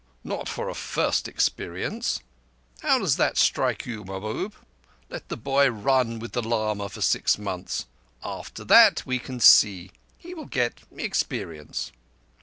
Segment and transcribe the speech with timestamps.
[0.23, 2.21] "Not for a first experience.
[2.81, 4.55] How does that strike you, Mahbub?
[5.11, 7.85] Let the boy run with the lama for six months.
[8.23, 9.91] After that we can see.
[10.17, 11.91] He will get experience."